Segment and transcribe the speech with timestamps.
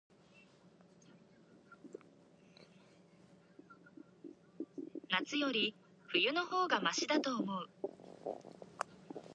[5.11, 5.75] 夏より、
[6.07, 7.69] 冬の方がましだと思う。